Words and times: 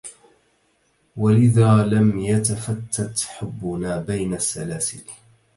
ولذا، 1.17 1.83
لم 1.85 2.19
يتفتَّتْ 2.19 3.19
حبنا 3.21 3.97
بين 4.01 4.33
السلاسلْ 4.33 5.03